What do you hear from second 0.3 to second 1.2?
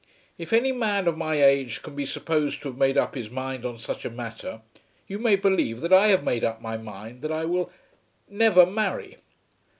If any man of